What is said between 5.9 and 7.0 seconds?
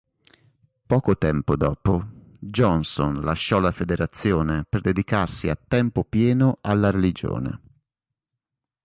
pieno alla